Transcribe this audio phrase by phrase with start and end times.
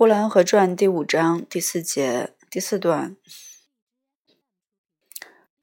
[0.00, 3.18] 呼兰河传第五章第四节第四段，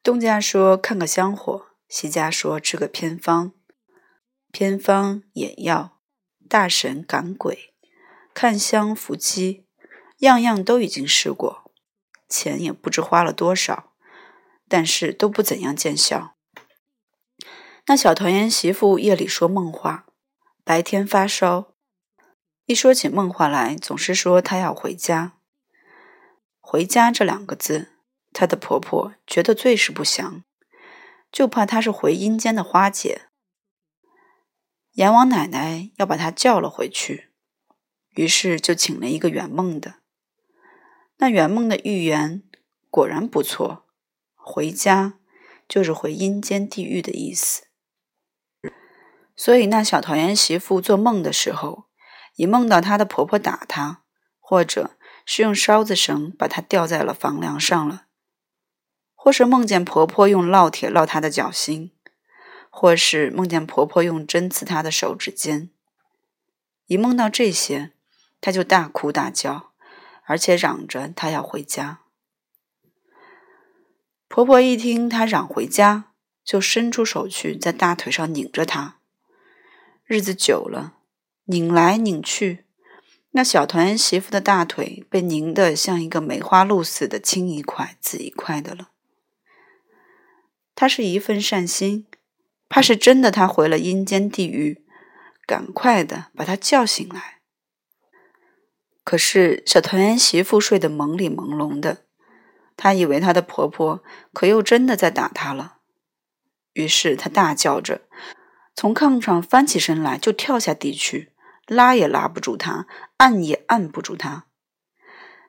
[0.03, 3.53] 东家说看个香火，西家说吃个偏方。
[4.51, 5.99] 偏方眼药，
[6.47, 7.73] 大神赶鬼，
[8.35, 9.65] 看香伏击，
[10.19, 11.71] 样样都已经试过，
[12.29, 13.93] 钱也不知花了多少，
[14.69, 16.35] 但是都不怎样见效。
[17.87, 20.05] 那小团圆媳妇夜里说梦话，
[20.63, 21.73] 白天发烧。
[22.67, 25.37] 一说起梦话来，总是说她要回家。
[26.59, 27.93] 回家这两个字，
[28.33, 30.43] 她的婆婆觉得最是不祥，
[31.31, 33.29] 就怕她是回阴间的花姐。
[34.95, 37.29] 阎王奶奶要把她叫了回去，
[38.15, 40.01] 于是就请了一个圆梦的。
[41.19, 42.43] 那圆梦的预言
[42.89, 43.85] 果然不错，
[44.35, 45.19] 回家
[45.69, 47.67] 就是回阴间地狱的意思。
[49.37, 51.86] 所以那小桃园媳妇做梦的时候。
[52.37, 54.03] 一梦到她的婆婆打她，
[54.39, 54.91] 或者
[55.25, 58.05] 是用烧子绳把她吊在了房梁上了，
[59.15, 61.91] 或是梦见婆婆用烙铁烙她的脚心，
[62.69, 65.71] 或是梦见婆婆用针刺她的手指尖。
[66.85, 67.91] 一梦到这些，
[68.39, 69.73] 她就大哭大叫，
[70.25, 72.01] 而且嚷着她要回家。
[74.29, 76.11] 婆婆一听她嚷回家，
[76.45, 78.99] 就伸出手去在大腿上拧着她。
[80.05, 80.93] 日子久了。
[81.49, 82.65] 拧来拧去，
[83.31, 88.89] 那小团圆媳妇的大腿被拧得像一个梅花鹿似的，青一块紫一块的了。
[90.75, 92.05] 她是一份善心，
[92.67, 94.83] 怕是真的，她回了阴间地狱，
[95.45, 97.39] 赶快的把她叫醒来。
[99.05, 102.03] 可是小团圆媳妇睡得朦里朦胧的，
[102.75, 104.03] 她以为她的婆婆
[104.33, 105.77] 可又真的在打她了，
[106.73, 108.01] 于是她大叫着，
[108.75, 111.31] 从炕上翻起身来，就跳下地去。
[111.67, 112.87] 拉也拉不住他，
[113.17, 114.45] 按也按不住他。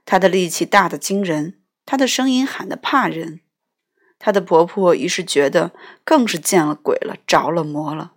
[0.05, 3.41] 他的力气大得惊人，他的声音喊得怕人。
[4.19, 5.73] 他的婆婆于是觉得
[6.05, 8.15] 更是见了鬼了，着了魔了。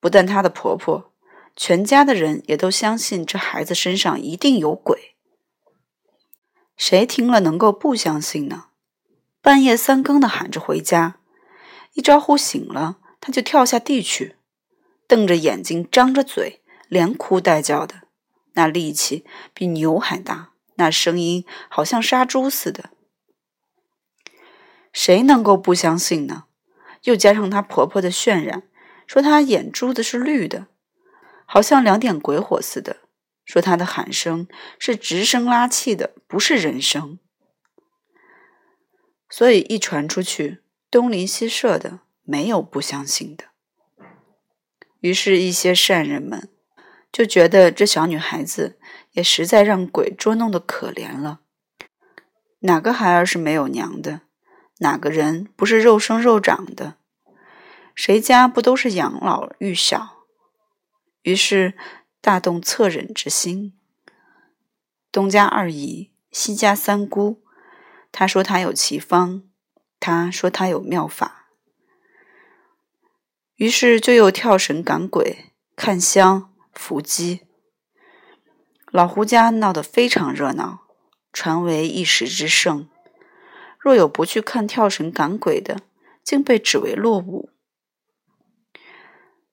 [0.00, 1.12] 不但她的婆婆，
[1.54, 5.14] 全家的人也都相信这孩子身上一定有鬼。
[6.76, 8.68] 谁听了能够不相信呢？
[9.42, 11.20] 半夜三更的喊着回家，
[11.92, 14.36] 一招呼醒了，他就跳下地去，
[15.06, 16.63] 瞪着眼睛，张着嘴。
[16.94, 18.02] 连哭带叫的，
[18.52, 22.90] 那力气比牛还大，那声音好像杀猪似的。
[24.92, 26.44] 谁能够不相信呢？
[27.02, 28.62] 又加上她婆婆的渲染，
[29.08, 30.68] 说她眼珠子是绿的，
[31.44, 32.98] 好像两点鬼火似的；
[33.44, 34.46] 说她的喊声
[34.78, 37.18] 是直声拉气的，不是人声。
[39.28, 40.60] 所以一传出去，
[40.92, 43.46] 东邻西舍的没有不相信的。
[45.00, 46.50] 于是，一些善人们。
[47.14, 48.76] 就觉得这小女孩子
[49.12, 51.42] 也实在让鬼捉弄的可怜了。
[52.62, 54.22] 哪个孩儿是没有娘的？
[54.78, 56.96] 哪个人不是肉生肉长的？
[57.94, 60.24] 谁家不都是养老育小？
[61.22, 61.74] 于是
[62.20, 63.78] 大动恻忍之心。
[65.12, 67.44] 东家二姨，西家三姑，
[68.10, 69.44] 他说他有奇方，
[70.00, 71.46] 他说他有妙法，
[73.54, 76.50] 于是就又跳绳赶鬼，看香。
[76.74, 77.46] 伏击，
[78.90, 80.80] 老胡家闹得非常热闹，
[81.32, 82.88] 传为一时之盛。
[83.78, 85.80] 若有不去看跳神赶鬼的，
[86.22, 87.50] 竟被指为落伍。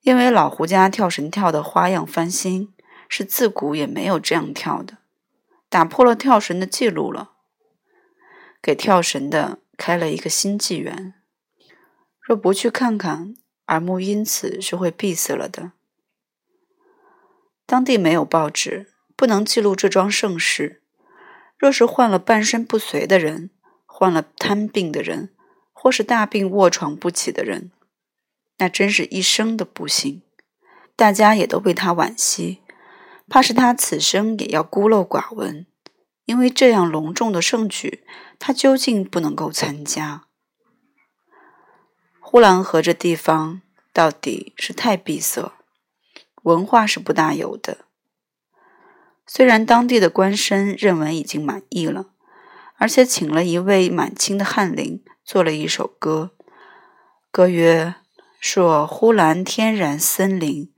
[0.01, 2.73] 因为老胡家跳神跳的花样翻新，
[3.09, 4.97] 是自古也没有这样跳的，
[5.69, 7.33] 打破了跳神的记录了，
[8.61, 11.13] 给跳神的开了一个新纪元。
[12.19, 13.35] 若不去看看，
[13.67, 15.73] 耳目因此是会闭塞了的。
[17.71, 20.81] 当地没有报纸，不能记录这桩盛事。
[21.57, 23.49] 若是患了半身不遂的人，
[23.85, 25.29] 患了瘫病的人，
[25.71, 27.71] 或是大病卧床不起的人，
[28.57, 30.21] 那真是一生的不幸。
[30.97, 32.59] 大家也都为他惋惜，
[33.29, 35.65] 怕是他此生也要孤陋寡闻，
[36.25, 38.03] 因为这样隆重的盛举，
[38.37, 40.25] 他究竟不能够参加。
[42.19, 43.61] 呼兰河这地方
[43.93, 45.53] 到底是太闭塞。
[46.43, 47.85] 文化是不大有的。
[49.27, 52.07] 虽然当地的官绅认为已经满意了，
[52.77, 56.31] 而且请了一位满清的翰林做了一首歌，
[57.31, 57.95] 歌曰
[58.41, 60.73] ：“说呼兰天然森林，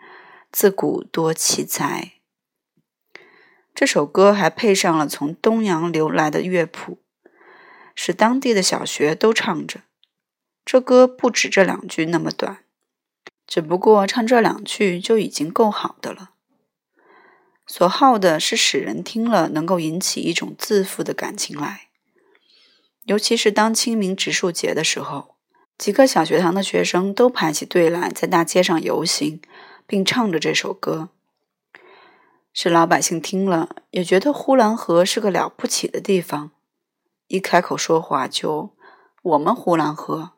[0.52, 2.14] 自古多奇才。”
[3.74, 7.00] 这首歌还配上了从东洋流来的乐谱，
[7.96, 9.82] 使当地的小学都唱着。
[10.64, 12.60] 这歌不止这两句那么短。
[13.48, 16.32] 只不过唱这两句就已经够好的了。
[17.66, 21.88] 所好的是使人听了能够引起一种自负的感情来。
[23.06, 25.36] 尤其是当清明植树节的时候，
[25.78, 29.42] 几个小学堂的学生都排起队来，在大街上游行，
[29.86, 31.10] 并唱着这首歌。
[32.54, 36.52] 使老百姓听了也觉得呼兰河是个了不起的地方，
[37.28, 38.76] 一开口说话就
[39.24, 40.34] “我们呼兰河”。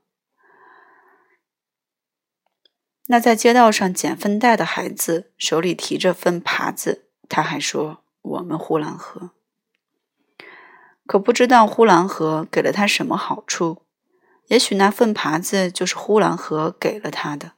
[3.08, 9.32] 那在街道上捡粪袋的孩子手里提着粪耙子，他还说“我们呼兰河”。
[11.06, 13.84] 可不知道呼兰河给了他什么好处，
[14.48, 17.54] 也许那粪耙子就是呼兰河给了他的。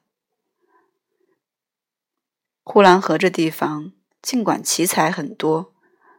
[2.64, 3.94] 呼兰河这地方。
[4.20, 5.74] 尽管奇才很多，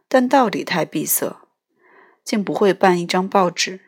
[0.07, 1.41] 但道理太闭塞，
[2.23, 3.81] 竟不会办一张报纸，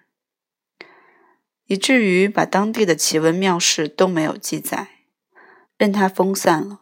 [1.65, 5.00] 以至于把当地的奇闻妙事都没有记载，
[5.81, 6.81] 任它风散了。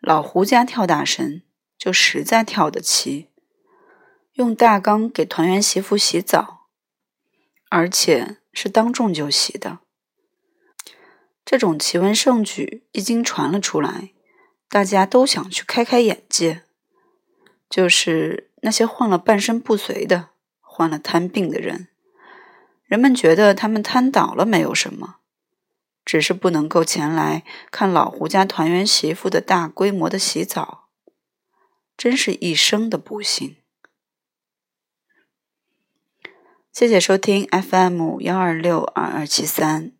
[0.00, 1.42] 老胡家跳大神
[1.76, 3.28] 就实在跳得奇，
[4.32, 6.68] 用大缸给团圆媳妇洗澡，
[7.68, 9.80] 而且是当众就洗的。
[11.44, 14.14] 这种奇闻盛举一经传了出来。
[14.70, 16.62] 大家都想去开开眼界，
[17.68, 20.30] 就是那些患了半身不遂的、
[20.62, 21.88] 患了瘫病的人，
[22.86, 25.16] 人们觉得他们瘫倒了没有什么，
[26.04, 30.88] 只是不能够前来看老胡家团圆媳妇的大规模的洗澡，
[31.96, 33.56] 真是一生的不幸。
[36.72, 39.92] 谢谢收听 FM 幺二六二二七三。